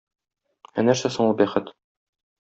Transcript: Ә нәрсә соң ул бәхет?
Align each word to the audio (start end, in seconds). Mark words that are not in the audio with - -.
Ә 0.77 0.85
нәрсә 0.87 1.13
соң 1.17 1.29
ул 1.33 1.37
бәхет? 1.43 1.71